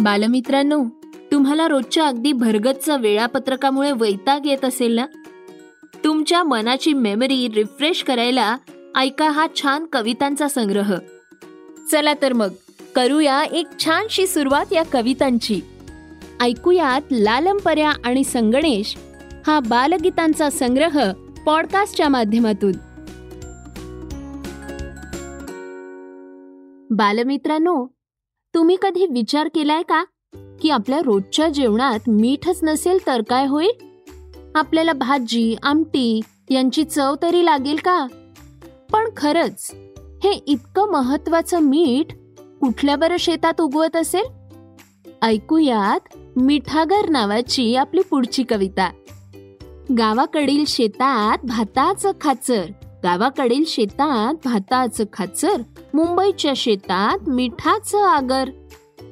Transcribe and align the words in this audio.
बालमित्रांनो 0.00 0.84
तुम्हाला 1.32 1.68
रोजच्या 1.68 2.06
अगदी 2.06 2.32
भरगतच्या 2.32 2.96
वेळापत्रकामुळे 2.96 3.92
वैताग 3.92 4.46
येत 4.46 4.64
असेल 4.64 4.92
ना? 4.92 5.06
तुमच्या 6.04 6.42
मनाची 6.42 6.92
मेमरी 6.92 7.48
रिफ्रेश 7.54 8.02
करायला 8.02 8.56
ऐका 8.96 9.30
हा 9.30 9.46
छान 9.62 9.84
कवितांचा 9.84 10.48
संग्रह. 10.48 10.94
चला 11.92 12.12
तर 12.22 12.32
मग 12.32 12.48
करूया 12.96 13.42
एक 13.42 13.66
छानशी 13.78 14.26
सुरुवात 14.26 14.72
या 14.72 14.82
कवितांची. 14.82 15.60
ऐकूयात 16.40 17.00
लालमपर्या 17.12 17.92
आणि 18.04 18.24
संगणेश 18.24 18.96
हा 19.46 19.60
बालगीतांचा 19.60 20.50
संग्रह 20.50 21.12
पॉडकास्टच्या 21.46 22.08
माध्यमातून. 22.08 22.72
बालमित्रांनो 26.90 27.97
तुम्ही 28.58 28.76
कधी 28.82 29.06
विचार 29.06 29.48
केलाय 29.48 29.82
का? 29.82 30.04
की 30.62 30.70
आपल्या 30.70 30.98
रोजच्या 30.98 31.48
जेवणात 31.48 31.98
मीठच 32.08 32.60
नसेल 32.62 32.98
तर 33.06 33.22
काय 33.22 33.46
होईल? 33.46 33.70
आपल्याला 34.54 34.92
भाजी 34.92 35.56
आमटी 35.62 36.20
यांची 36.50 36.84
चव 36.84 37.14
तरी 37.22 37.44
लागेल 37.44 37.76
का? 37.84 38.06
पण 38.92 39.04
खरंच 39.16 39.70
हे 40.24 40.30
इतकं 40.46 40.90
महत्वाचं 40.90 41.58
मीठ 41.58 42.14
कुठल्या 42.60 42.96
बरं 42.96 43.16
शेतात 43.16 43.60
उगवत 43.60 43.96
असेल? 43.96 44.24
ऐकूयात 45.22 46.16
मिठागर 46.36 47.08
नावाची 47.08 47.76
आपली 47.76 48.00
पुढची 48.10 48.42
कविता. 48.42 48.90
गावाकडील 49.98 50.64
शेतात 50.66 51.38
भाताचं 51.46 52.10
खाचर. 52.20 52.64
गावाकडील 53.04 53.64
शेतात 53.66 54.34
भाताचं 54.44 55.04
खाचर 55.12 55.62
मुंबईच्या 55.94 56.52
शेतात 56.56 57.28
मिठाचं 57.28 57.98
आगर. 57.98 58.48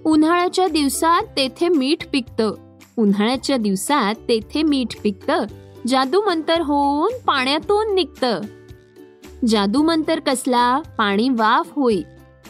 उन्हाळ्याच्या 0.05 0.69
दिवसात 0.69 1.23
तेथे 1.37 1.69
मीठ 1.69 2.07
पिकतं. 2.13 2.55
उन्हाळ्याच्या 2.99 3.57
दिवसात 3.57 4.15
तेथे 4.15 4.63
मीठ 4.63 5.01
पिकतं. 5.03 5.45
जादू 5.87 6.21
मंतर 6.21 6.61
होऊन 6.61 7.13
पाण्यातून 7.27 7.95
निघतं. 7.95 8.41
जादू 9.49 9.83
मंतर 9.83 10.21
कसला? 10.21 10.81
पाणी 10.99 11.29
वाफ 11.29 11.73
होई. 11.77 12.03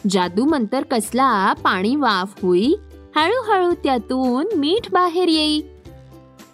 जादू 0.09 0.45
मंतर 0.45 0.83
कसला? 0.83 1.53
पाणी 1.53 1.95
वाफ 1.95 2.45
होई. 2.45 2.73
हळूहळू 3.15 3.73
त्यातून 3.83 4.47
मीठ 4.55 4.93
बाहेर 4.93 5.27
येई. 5.27 5.61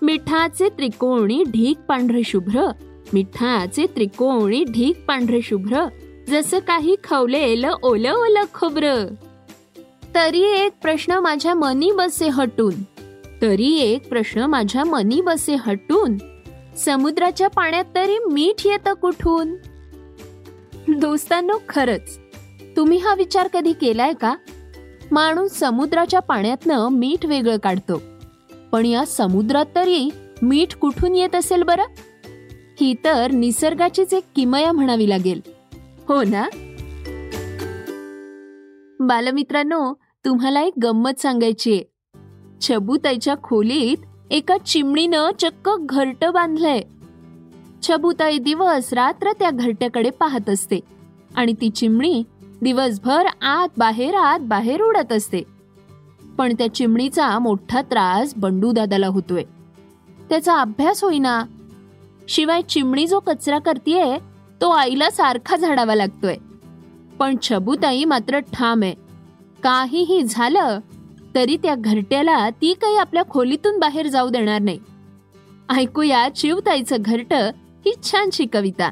मिठाचे 0.01 0.69
त्रिकोणी 0.69 1.43
ढीक 1.43 1.77
पांढरे 1.79 2.21
शुभ्र 2.25 2.71
मिठाचे 3.13 3.85
त्रिकोणी 3.85 4.63
ढीक 4.63 5.05
पांढरे 5.07 5.41
शुभ्र 5.41 5.85
जसं 6.29 6.59
काही 6.59 6.95
खवलेलं 7.03 7.75
ओलं 7.83 8.13
ओलं 8.13 8.43
खोबरं. 8.53 9.05
तरी 10.15 10.41
एक 10.41 10.71
प्रश्न 10.81 11.11
माझ्या 11.11 11.53
मनी 11.53 11.91
बसे 11.91 12.27
हटून. 12.27 12.73
तरी 13.41 13.77
एक 13.77 14.09
प्रश्न 14.09 14.41
माझ्या 14.41 14.83
मनी 14.83 15.21
बसे 15.21 15.55
हटून. 15.55 16.17
समुद्राच्या 16.77 17.47
पाण्यात 17.47 17.85
तरी 17.95 18.17
मीठ 18.17 18.67
येतं 18.67 18.93
कुठून? 18.93 19.55
दोस्तांनो 20.87 21.57
खरंच. 21.69 22.19
तुम्ही 22.77 22.97
हा 22.97 23.15
विचार 23.15 23.47
कधी 23.47 23.73
केलाय 23.73 24.13
का? 24.13 24.35
माणूस 25.11 25.51
समुद्राच्या 25.51 26.19
पाण्यातनं 26.19 26.87
मीठ 26.91 27.25
वेगळं 27.25 27.57
काढतो. 27.57 28.01
पण 28.71 28.85
या 28.85 29.05
समुद्रात 29.05 29.65
तरी 29.75 30.09
मीठ 30.41 30.75
कुठून 30.75 31.15
येत 31.15 31.35
असेल 31.35 31.63
बरं? 31.63 31.83
ही 32.81 32.95
तर 33.03 33.31
निसर्गाचीच 33.31 34.13
एक 34.13 34.23
किमया 34.35 34.71
म्हणावी 34.71 35.09
लागेल. 35.09 35.41
हो 36.07 36.23
ना? 36.23 36.47
बालमित्रांनो 38.99 39.93
तुम्हाला 40.25 40.61
एक 40.61 40.73
गंमत 40.83 41.19
सांगायची 41.19 41.81
छबुताईच्या 42.61 43.35
खोलीत 43.43 43.97
एका 44.31 44.57
चिमणीनं 44.57 45.29
चक्क 45.39 45.69
घरट 45.79 46.25
बांधलंय. 46.25 46.81
छबुताई 47.87 48.37
दिवस 48.37 48.93
रात्र 48.93 49.31
त्या 49.31 49.49
घरट्याकडे 49.49 50.09
पाहत 50.09 50.49
असते 50.49 50.79
आणि 51.35 51.53
ती 51.53 51.69
चिमणी 51.69 52.23
दिवसभर 52.61 53.25
आत 53.41 53.67
बाहेर 53.77 54.15
आत 54.15 54.39
बाहेर 54.39 54.81
उडत 54.81 55.13
असते. 55.13 55.43
पण 56.37 56.53
त्या 56.53 56.73
चिमणीचा 56.73 57.39
मोठा 57.39 57.81
त्रास 57.81 58.33
बंडू 58.37 58.71
दादाला 58.71 59.07
होतोय. 59.07 59.43
त्याचा 60.29 60.57
अभ्यास 60.57 61.03
होईना. 61.03 61.43
शिवाय 62.29 62.61
चिमणी 62.61 63.07
जो 63.07 63.19
कचरा 63.19 63.59
करतीये 63.59 64.17
तो 64.61 64.69
आईला 64.69 65.09
सारखा 65.09 65.55
झाडावा 65.55 65.95
लागतोय. 65.95 66.35
पण 67.19 67.35
छबुताई 67.41 68.05
मात्र 68.05 68.39
ठाम 68.39 68.83
आहे. 68.83 68.93
काहीही 69.63 70.23
झालं 70.23 70.79
तरी 71.35 71.57
त्या 71.57 71.75
घरट्याला 71.75 72.49
ती 72.49 72.73
काही 72.73 72.97
आपल्या 72.97 73.23
खोलीतून 73.29 73.79
बाहेर 73.79 74.07
जाऊ 74.07 74.29
देणार 74.29 74.61
नाही. 74.61 74.79
ऐकूया 75.69 76.29
चिवताईचं 76.29 76.95
घरट 76.99 77.33
ही 77.85 77.93
छानशी 78.03 78.45
कविता. 78.45 78.91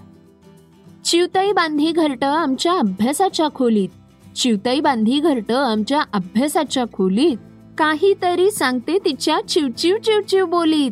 चिवताई 1.05 1.51
बांधी 1.51 1.91
घरट 1.91 2.23
आमच्या 2.23 2.73
अभ्यासाच्या 2.73 3.47
खोलीत. 3.55 3.89
चिवताई 4.37 4.79
बांधी 4.79 5.19
घरट 5.19 5.51
आमच्या 5.51 6.01
अभ्यासाच्या 6.13 6.85
खोलीत. 6.93 7.37
काहीतरी 7.77 8.51
सांगते 8.51 8.97
तिच्या 8.97 9.39
चिवचिव 9.49 9.97
चिवचिव 9.97 10.45
बोलीत. 10.45 10.91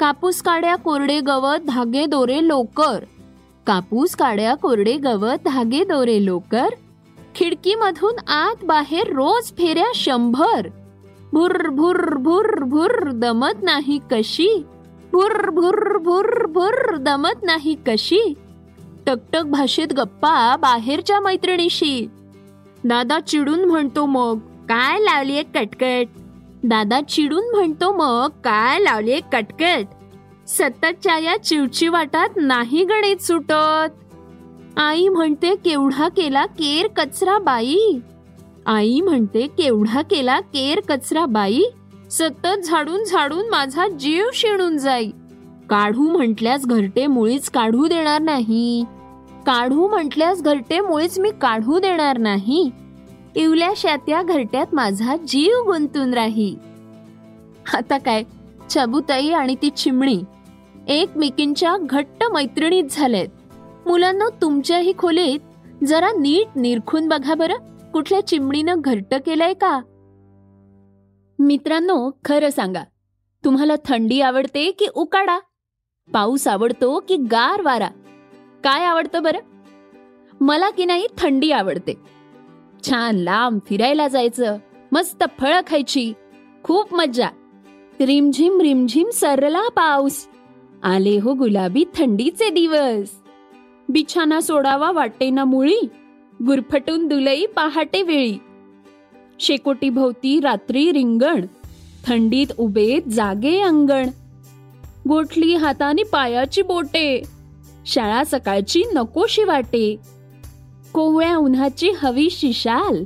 कापूस 0.00 0.42
काड्या 0.42 0.76
कोरडे 0.76 1.20
गवत 1.20 1.58
धागे 1.66 2.06
दोरे 2.06 2.48
लोकर. 2.48 3.04
कापूस 3.66 4.16
काड्या 4.16 4.54
कोरडे 4.54 4.96
गवत 4.96 5.36
धागे 5.44 5.84
दोरे 5.84 6.24
लोकर. 6.24 6.68
खिडकीमधून 7.34 8.30
आत 8.30 8.64
बाहेर 8.64 9.06
रोज 9.06 9.44
फेऱ्या 9.44 9.92
शंभर. 9.94 10.68
भुर 11.32 11.68
भुर 11.68 12.14
भुर 12.14 12.64
भुर 12.64 13.10
दमत 13.10 13.62
नाही 13.62 13.98
कशी? 14.10 14.64
भुर 15.12 15.50
भुर 15.50 15.98
भुर 15.98 16.46
भुर 16.46 16.96
दमत 16.96 17.42
नाही 17.42 17.76
कशी? 17.86 18.34
टकटक 19.06 19.42
भाषेत 19.42 19.92
गप्पा 19.92 20.56
बाहेरच्या 20.56 21.20
मैत्रिणीशी. 21.20 22.10
दादा 22.84 23.20
चिडून 23.20 23.64
म्हणतो 23.64 24.06
मग 24.06 24.38
काय 24.38 24.98
लावलीये 24.98 25.42
कटकट? 25.42 26.23
दादा 26.64 27.00
चिडून 27.00 27.44
म्हणतो 27.54 27.92
मग 27.92 28.28
काय 28.44 28.78
लावले 28.78 29.20
कटकट 29.32 29.86
सततच्या 30.46 31.18
या 31.18 31.36
चिवचिवाटात 31.42 32.28
नाही 32.36 32.84
गणित 32.84 33.16
सुटत. 33.16 33.90
आई 34.76 35.08
म्हणते 35.08 35.54
केवढा 35.54 36.08
केला 36.08 36.46
केर 36.46 36.86
कचरा 36.86 37.38
बाई. 37.38 37.98
आई 38.66 39.00
म्हणते 39.00 39.46
केवढा 39.46 40.02
केला 40.02 40.40
केर 40.40 40.80
कचरा 40.80 41.26
बाई? 41.26 41.62
सतत 42.10 42.60
झाडून 42.64 43.04
झाडून 43.04 43.48
माझा 43.48 43.88
जीव 43.88 44.24
शिणून 44.34 44.78
जाई. 44.78 45.10
काढू 45.70 46.02
म्हटल्यास 46.02 46.66
घरटे 46.66 47.06
मुळीच 47.06 47.50
काढू 47.50 47.86
देणार 47.86 48.20
नाही. 48.20 48.84
काढू 49.46 49.88
म्हटल्यास 49.88 50.42
घरटे 50.42 50.80
मुळीच 50.80 51.18
मी 51.18 51.30
काढू 51.30 51.78
देणार 51.78 52.18
नाही. 52.18 52.70
इवल्याशा 53.36 53.96
त्या 53.96 54.22
घरट्यात 54.22 54.66
माझा 54.72 55.16
जीव 55.16 55.72
गुंतून 55.72 56.14
राही. 56.14 56.56
आता 57.74 57.98
काय? 57.98 58.22
चबुताई 58.70 59.30
आणि 59.30 59.54
ती 59.62 59.70
चिमणी 59.70 60.22
एकमेकींच्या 60.88 61.76
घट्ट 61.80 62.24
मैत्रिणीत 62.32 62.84
झालेत. 62.90 63.28
मुलांना 63.86 64.28
तुमच्याही 64.42 64.92
खोलीत 64.98 65.40
जरा 65.84 66.08
नीट 66.18 66.58
निरखून 66.58 67.08
बघा 67.08 67.34
बरं. 67.34 67.54
कुठल्या 67.92 68.26
चिमणीनं 68.26 68.74
घट्ट 68.78 69.14
केलंय 69.14 69.54
का? 69.54 69.80
मित्रांनो 71.38 72.10
खरं 72.24 72.50
सांगा. 72.50 72.82
तुम्हाला 73.44 73.74
थंडी 73.84 74.20
आवडते 74.20 74.70
की 74.70 74.86
उकाडा? 74.94 75.38
पाऊस 76.12 76.48
आवडतो 76.48 77.00
की 77.08 77.16
गार 77.16 77.60
वारा? 77.60 77.88
काय 78.64 78.84
आवडतं 78.84 79.22
बरं? 79.22 79.38
मला 80.40 80.70
की 80.70 80.84
नाही 80.84 81.06
थंडी 81.18 81.50
आवडते. 81.50 82.13
छान 82.88 83.16
लांब 83.16 83.58
फिरायला 83.66 84.08
जायचं 84.08 84.58
मस्त 84.92 85.24
फळं 85.40 85.60
खायची 85.66 86.12
खूप 86.62 86.94
मज्जा. 86.94 87.28
रिमझिम 88.00 88.60
रिमझिम 88.60 89.10
सरला 89.10 89.68
पाऊस. 89.68 90.26
आले 90.82 91.18
हो 91.18 91.34
गुलाबी 91.34 91.84
थंडीचे 91.98 92.50
दिवस. 92.50 93.10
बिछाना 93.88 94.40
सोडावा 94.40 94.90
वाटे 94.92 95.30
ना 95.30 95.44
मुळी 95.44 95.80
गुरफटून 96.46 97.08
दुलई 97.08 97.46
पहाटे 97.46 98.02
वेळी. 98.02 98.38
शेकोटी 99.40 99.90
भोवती 99.90 100.40
रात्री 100.40 100.92
रिंगण 100.92 101.46
थंडीत 102.06 102.46
उभे 102.58 103.00
जागे 103.10 103.60
अंगण. 103.60 104.08
गोठली 105.08 105.54
हाताने 105.54 106.02
पायाची 106.02 106.62
बोटे 106.62 107.22
शाळा 107.86 108.24
सकाळची 108.24 108.82
नकोशी 108.94 109.44
वाटे. 109.44 110.13
कोवळ्या 110.94 111.36
उन्हाची 111.36 111.90
हवी 111.90 112.30
शिशाल. 112.30 113.04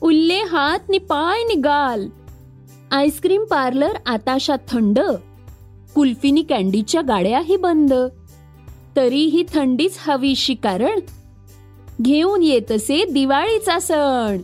उल्ले 0.00 0.42
हात 0.42 0.78
नि 0.88 0.98
पाय 0.98 1.42
निगाल. 1.42 2.08
आईस्क्रीम 2.90 3.44
पार्लर 3.44 3.92
आताशा 4.06 4.56
थंड. 4.56 5.00
कुल्फिनी 5.94 6.42
कॅन्डीच्या 6.42 7.00
गाड्याही 7.00 7.56
बंद. 7.56 7.94
तरीही 8.96 9.44
थंडीच 9.54 9.96
हवीशी 10.00 10.54
कारण. 10.54 11.00
घेऊन 12.02 12.42
येत 12.42 12.72
असे 12.72 13.04
दिवाळीचा 13.04 13.78
सण. 13.78 14.38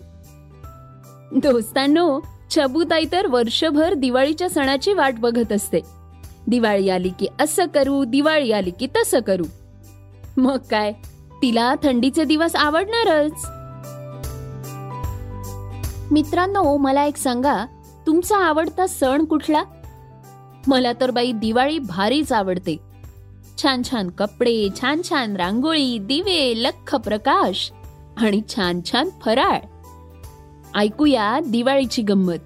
दोस्तांनो 1.33 2.21
छबूताई 2.57 3.05
तर 3.13 3.27
वर्षभर 3.27 3.95
दिवाळीच्या 3.95 4.51
सणाची 4.51 4.93
वाट 4.93 5.15
बघत 5.19 5.53
असते. 5.53 5.81
दिवाळी 6.47 6.89
आली 6.89 7.11
की 7.21 7.27
असं 7.41 7.67
करू 7.67 8.05
दिवाळी 8.05 8.53
आली 8.53 8.71
की 8.71 8.87
तसं 8.87 9.21
करू. 9.21 9.45
मग 10.37 10.59
काय? 10.71 10.93
तिला 11.45 11.75
थंडीचे 11.83 12.25
दिवस 12.25 12.57
आवडणारच. 12.57 13.47
मित्रांनो 16.11 16.77
मला 16.77 17.05
एक 17.05 17.17
सांगा 17.17 17.67
तुमचा 18.07 18.37
आवडता 18.37 18.87
सण 18.87 19.25
कुठला? 19.25 19.63
मला 20.67 20.93
तर 21.01 21.11
बाई 21.11 21.33
दिवाळी 21.33 21.79
भारीच 21.79 22.33
आवडते. 22.33 22.77
छान 23.63 23.83
छान 23.91 24.11
कपडे 24.11 24.69
छान 24.81 25.01
छान 25.09 25.37
रांगोळी 25.37 25.99
दिवे 25.99 26.53
लख 26.57 26.95
प्रकाश 26.95 27.73
आणि 28.17 28.41
छान 28.49 28.81
छान 28.91 29.09
फराळ. 29.25 29.59
ऐकूया 30.75 31.41
दिवाळीची 31.47 32.03
गंमत. 32.03 32.41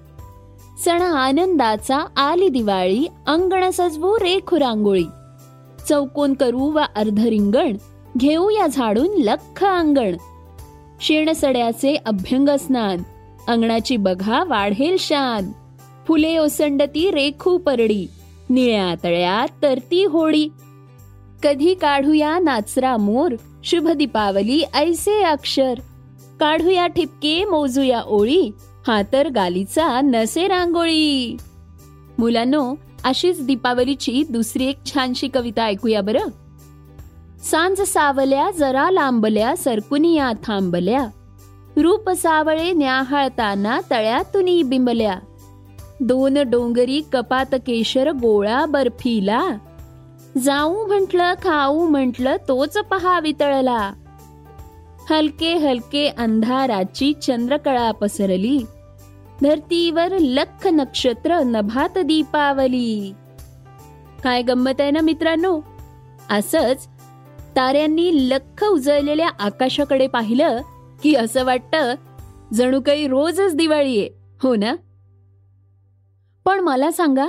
सण 0.85 1.01
आनंदाचा 1.01 1.97
आली 2.17 2.49
दिवाळी 2.49 3.07
अंगण 3.27 3.69
सजवू 3.69 4.15
रेखू 4.15 4.59
रांगोळी. 4.59 5.05
चौकोन 5.89 6.33
करू 6.33 6.71
वा 6.71 6.85
अर्ध 6.95 7.19
रिंगण 7.19 7.77
घेऊया 8.17 8.67
झाडून 8.67 9.21
लख 9.21 9.63
अंगण. 9.63 10.15
शेणसड्याचे 11.01 11.95
अभ्यंग 12.05 12.49
स्नान. 12.49 12.97
अंगणाची 13.47 13.97
बघा 13.97 14.43
वाढेल 14.43 14.95
शान. 14.99 15.51
फुले 16.07 16.37
ओसंडती 16.37 17.11
रेखू 17.11 17.57
परडी. 17.57 18.07
निळ्या 18.49 18.95
तळ्यात 19.03 19.47
तरती 19.63 20.05
होळी 20.05 20.49
कधी 21.43 21.73
काढूया 21.73 22.39
नाचरा 22.39 22.97
मोर 22.97 23.35
शुभ 23.63 23.89
दीपावली 23.89 24.63
ऐसे 24.73 25.23
अक्षर. 25.23 25.73
काढूया 26.39 26.87
ठिपके 26.87 27.45
मोजूया 27.45 28.01
ओळी 28.01 28.51
हा 28.87 29.01
तर 29.13 29.29
गालीचा 29.29 30.01
नसे 30.01 30.47
रांगोळी. 30.47 31.37
मुलांनो 32.19 32.75
अशीच 33.03 33.45
दीपावलीची 33.45 34.23
दुसरी 34.29 34.65
एक 34.65 34.77
छानशी 34.85 35.27
कविता 35.27 35.65
ऐकूया 35.65 36.01
बरं? 36.01 36.48
सांज 37.43 37.81
सावल्या 37.81 38.51
जरा 38.51 38.91
लांबल्या 38.91 39.55
सरकुनिया 39.57 40.31
थांबल्या. 40.43 41.07
रूप 41.77 42.09
सावळे 42.09 42.71
न्याहाळताना 42.71 43.79
तळ्यातुनी 43.91 44.63
बिंबल्या. 44.63 45.19
दोन 45.99 46.37
डोंगरी 46.37 47.01
कपात 47.13 47.45
केशर 47.53 48.11
गोळा 48.11 48.65
बर्फीला. 48.65 49.49
जाऊ 50.37 50.87
म्हटलं 50.87 51.33
खाऊ 51.33 51.87
म्हटलं 51.87 52.35
तोच 52.47 52.77
पहा 52.77 53.19
वितळला. 53.19 53.93
हलके 55.09 55.53
हलके 55.53 56.07
अंधाराची 56.07 57.13
चंद्रकळा 57.13 57.91
पसरली. 57.91 58.59
धरतीवर 59.41 60.17
लख 60.17 60.67
नक्षत्र 60.67 61.39
नभात 61.39 61.97
दीपावली. 61.97 63.13
काय 64.23 64.41
गंमत 64.41 64.81
आहे 64.81 64.91
ना 64.91 64.99
मित्रांनो? 65.01 65.59
असंच 66.29 66.87
ताऱ्यांनी 67.59 68.29
लख 68.29 68.63
उजळलेल्या 68.63 69.29
आकाशाकडे 69.39 70.07
पाहिलं 70.07 70.61
की 71.03 71.13
असं 71.15 71.45
वाटतं 71.45 71.93
जणू 72.53 72.79
काही 72.81 73.07
रोजच 73.07 73.55
दिवाळी 73.55 73.99
आहे 73.99 74.09
हो 74.43 74.55
ना? 74.55 74.73
पण 76.45 76.59
मला 76.59 76.91
सांगा 76.91 77.27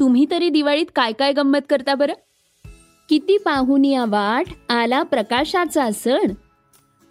तुम्ही 0.00 0.26
तरी 0.30 0.48
दिवाळीत 0.48 0.86
काय 0.96 1.12
काय 1.12 1.32
गंमत 1.32 1.66
करता 1.70 1.94
बरं? 1.94 2.12
किती 3.08 3.38
पाहुनिया 3.38 4.04
वाट 4.08 4.72
आला 4.72 5.02
प्रकाशाचा 5.02 5.90
सण 5.90 6.32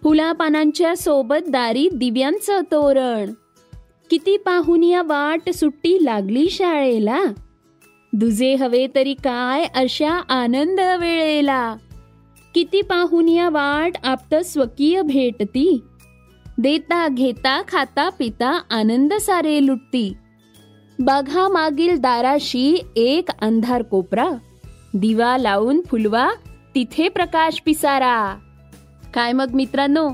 फुला 0.02 0.32
पानांच्या 0.32 0.96
सोबत 0.96 1.48
दारी 1.48 1.88
दिव्यांचं 1.92 2.60
तोरण. 2.72 3.32
किती 4.10 4.36
पाहुनिया 4.36 5.02
वाट 5.02 5.50
सुट्टी 5.50 6.04
लागली 6.04 6.48
शाळेला? 6.50 7.20
दुजे 8.12 8.54
हवे 8.54 8.86
तरी 8.94 9.14
काय 9.14 9.64
अशा 9.74 10.20
आनंद 10.28 10.80
वेळेला? 11.00 11.74
किती 12.54 12.82
पाहून 12.82 13.28
या 13.28 13.48
वाट 13.48 13.92
आपत 14.04 14.34
स्वकीय 14.34 15.02
भेटती? 15.02 15.82
देता 16.58 17.08
घेता 17.08 17.62
खाता 17.68 18.08
पिता 18.08 18.60
आनंद 18.70 19.12
सारे 19.12 19.66
लुटती. 19.66 20.16
बघा 20.98 21.48
मागील 21.48 21.96
दाराशी 21.96 22.78
एक 22.96 23.28
अंधार 23.40 23.82
कोपरा. 23.82 24.30
दिवा 24.94 25.38
लावून 25.38 25.80
फुलवा 25.86 26.28
तिथे 26.74 27.08
प्रकाश 27.08 27.62
पिसारा. 27.64 28.38
काय 29.14 29.32
मग 29.32 29.50
मित्रांनो 29.54 30.08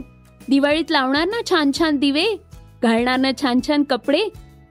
दिवाळीत 0.48 0.90
लावणार 0.90 1.24
ना 1.24 1.40
छान 1.50 1.70
छान 1.78 1.96
दिवे? 1.96 2.26
घालणार 2.82 3.18
ना 3.18 3.30
छान 3.42 3.60
छान 3.66 3.82
कपडे? 3.82 4.22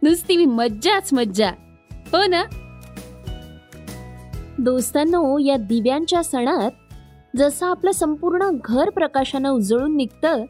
नुसती 0.01 0.45
मज्जाच 0.45 1.13
मज्जा. 1.13 1.51
हो 1.91 2.25
ना? 2.25 2.43
दोस्तांनो 4.59 5.37
या 5.37 5.57
दिव्यांच्या 5.57 6.23
सणात 6.23 6.71
जसं 7.35 7.65
आपलं 7.65 7.91
संपूर्ण 7.91 8.49
घर 8.65 8.89
प्रकाशानं 8.89 9.49
उजळून 9.49 9.95
निघतं 9.95 10.45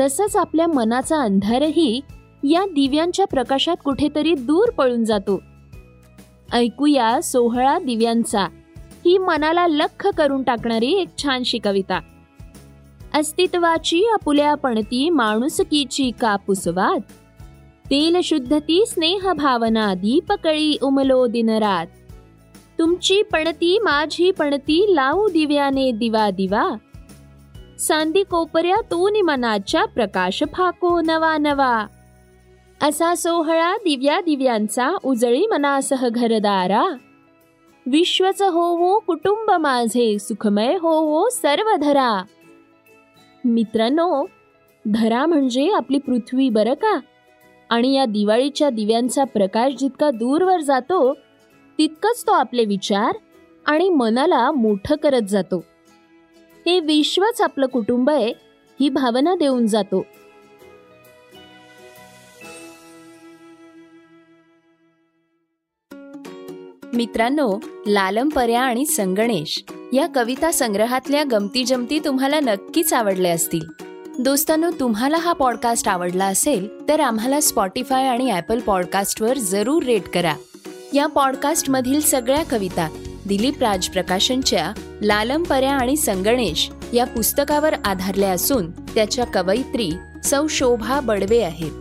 तसंच 0.00 0.36
आपल्या 0.36 0.66
मनाचा 0.66 1.16
अंधारही 1.16 2.00
या 2.44 2.64
दिव्यांच्या 2.64 3.26
प्रकाशात 3.26 3.76
कुठेतरी 3.84 4.34
दूर 4.34 4.70
पळून 4.70 5.04
जातो. 5.04 5.40
ऐकूया 6.52 7.22
सोहळा 7.22 7.78
दिव्यांचा. 7.78 8.48
ही 9.04 9.18
मनाला 9.18 9.66
लख 9.66 10.06
करून 10.06 10.42
टाकणारी 10.42 10.92
एक 10.92 11.08
छानशी 11.22 11.58
कविता. 11.58 12.00
अस्तित्वाची 13.14 14.04
आपुल्या 14.04 14.54
पणती 14.54 15.10
माणुसकीची 15.10 16.10
कापुसवात 16.20 17.00
तेल 17.90 18.20
शुद्धती 18.24 18.84
स्नेह 18.86 19.32
भावना 19.32 19.94
दीपकळी 19.94 20.78
उमलो 20.82 21.26
दिनरात 21.26 21.86
तुमची 22.78 23.22
पणती 23.22 23.78
माझी 23.78 24.30
पणती 24.30 24.86
लावू 24.94 25.28
दिव्याने 25.28 25.90
दिवा 25.90 26.30
दिवा. 26.30 26.68
सांदी 27.78 28.22
कोपऱ्या 28.22 28.74
कोपऱ्यातून 28.76 29.26
मनाच्या 29.26 29.84
प्रकाश 29.84 30.42
फाको 30.52 31.00
नवा 31.00 31.38
नवा. 31.38 31.86
असा 32.82 33.14
सोहळा 33.14 33.76
दिव्या 33.76 34.20
दिव्यांचा 34.20 34.96
उजळी 35.04 35.46
मनासह 35.46 36.08
घरदारा. 36.08 36.84
विश्वच 37.86 38.42
होवो 38.42 38.98
कुटुंब 38.98 39.50
माझे 39.50 40.18
सुखमय 40.18 40.76
होवो 40.80 41.28
सर्व 41.28 41.76
धरा 41.76 42.22
मित्रांनो 43.44 44.26
धरा 44.94 45.26
म्हणजे 45.26 45.72
आपली 45.72 45.98
पृथ्वी 45.98 46.48
बरं 46.48 46.74
का? 46.74 47.00
आणि 47.70 47.94
या 47.94 48.04
दिवाळीच्या 48.04 48.70
दिव्यांचा 48.70 49.24
प्रकाश 49.24 49.74
जितका 49.78 50.10
दूरवर 50.10 50.60
जातो 50.60 51.14
तितकंच 51.78 52.24
तो 52.26 52.32
आपले 52.32 52.64
विचार 52.64 53.16
आणि 53.66 53.88
मनाला 53.88 54.50
मोठं 54.50 54.96
करत 54.96 55.22
जातो. 55.28 55.64
हे 56.66 56.80
विश्वच 56.80 57.40
आपलं 57.40 57.66
कुटुंब 57.66 58.10
आहे 58.10 58.32
ही 58.80 58.88
भावना 58.88 59.34
देऊन 59.34 59.66
जातो. 59.66 60.06
मित्रांनो 66.94 67.58
लालमपर्या 67.86 68.62
आणि 68.62 68.86
संगणेश 68.86 69.64
या 69.92 70.06
कविता 70.14 70.52
संग्रहातल्या 70.52 71.24
गमती 71.30 71.64
जमती 71.64 71.98
तुम्हाला 71.98 72.40
नक्कीच 72.40 72.92
आवडल्या 72.92 73.32
असतील. 73.32 73.66
दोस्तांनो 74.18 74.70
तुम्हाला 74.80 75.16
हा 75.16 75.32
पॉडकास्ट 75.32 75.88
आवडला 75.88 76.24
असेल 76.24 76.88
तर 76.88 77.00
आम्हाला 77.00 77.40
स्पॉटीफाय 77.40 78.06
आणि 78.06 78.30
ॲपल 78.30 78.60
पॉडकास्टवर 78.60 79.38
जरूर 79.38 79.82
रेट 79.82 80.08
करा. 80.08 80.34
या 80.94 81.06
पॉडकास्टमधील 81.06 82.00
सगळ्या 82.00 82.42
कविता 82.44 82.88
दिलीप 83.26 83.62
राज 83.62 83.88
प्रकाशनच्या 83.88 84.72
लालमपर्या 85.02 85.72
आणि 85.72 85.96
संगणेश 85.96 86.70
या 86.92 87.04
पुस्तकावर 87.04 87.74
आधारल्या 87.84 88.30
असून 88.30 88.70
त्याच्या 88.70 89.24
कवयित्री 89.24 89.90
सौ 90.24 90.46
शोभा 90.46 91.00
बडवे 91.00 91.40
आहेत. 91.42 91.72